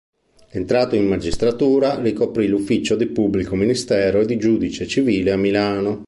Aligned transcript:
Entrato 0.49 0.95
in 0.95 1.05
magistratura, 1.05 1.99
ricoprì 2.01 2.47
l'ufficio 2.47 2.95
di 2.95 3.05
pubblico 3.05 3.55
ministero 3.55 4.21
e 4.21 4.25
di 4.25 4.37
giudice 4.39 4.87
civile 4.87 5.29
a 5.31 5.37
Milano. 5.37 5.99